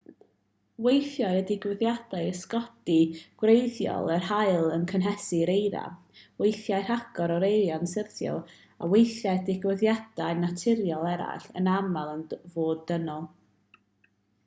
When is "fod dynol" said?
12.57-13.29